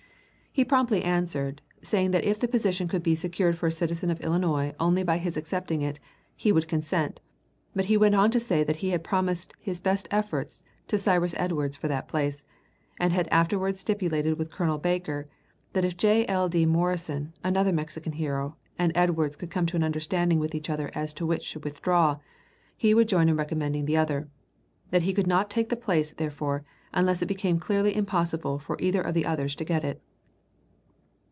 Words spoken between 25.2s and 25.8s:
not take the